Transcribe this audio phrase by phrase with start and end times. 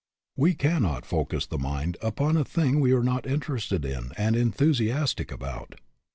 [0.35, 5.31] We cannot focus the mind upon a thing we are not interested in and enthusiastic
[5.31, 5.75] about.